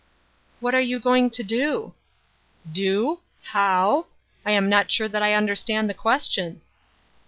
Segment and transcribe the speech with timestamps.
[0.61, 1.93] ''"What are you going to do?""
[2.83, 3.19] Do?
[3.43, 4.07] How?
[4.43, 6.61] I am not sure that I understand the question."